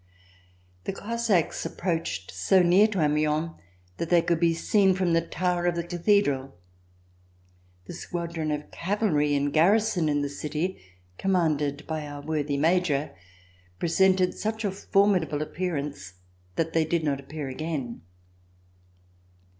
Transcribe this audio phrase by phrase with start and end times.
[0.85, 3.51] The Cossacks approached so near to Amiens
[3.97, 6.55] that they could be seen from the tower of the Cathedral.
[7.85, 10.81] The squadron of cavalry in garrison in the city,
[11.19, 13.15] commanded by our worthy Major,
[13.77, 16.15] presented such a formidable appearance
[16.55, 18.01] that they did not appear again.